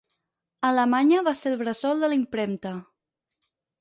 Alemanya 0.69 1.21
va 1.29 1.33
ser 1.41 1.51
el 1.51 1.57
bressol 1.61 2.01
de 2.05 2.09
la 2.13 2.19
impremta. 2.21 2.73